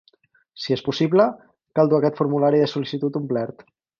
Si 0.61 0.75
és 0.75 0.81
possible, 0.87 1.27
cal 1.79 1.93
dur 1.93 1.99
aquest 1.99 2.17
formulari 2.23 2.65
de 2.65 2.73
sol·licitud 2.75 3.23
omplert. 3.23 3.65